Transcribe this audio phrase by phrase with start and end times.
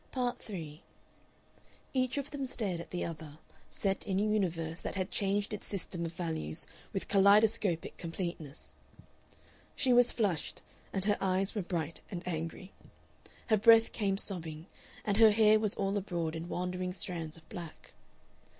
[0.11, 0.81] Part 3
[1.93, 3.37] Each of them stared at the other,
[3.69, 8.73] set in a universe that had changed its system of values with kaleidoscopic completeness.
[9.75, 12.73] She was flushed, and her eyes were bright and angry;
[13.49, 14.65] her breath came sobbing,
[15.05, 17.93] and her hair was all abroad in wandering strands of black.